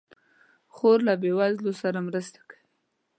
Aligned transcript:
خور 0.75 0.99
له 1.07 1.13
بېوزلو 1.21 1.71
سره 1.81 1.99
مرسته 2.07 2.39
کوي. 2.49 2.61